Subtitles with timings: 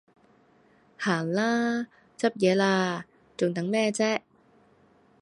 [0.97, 1.85] 行啦，
[2.17, 3.03] 執嘢喇，
[3.37, 4.19] 仲等咩啫？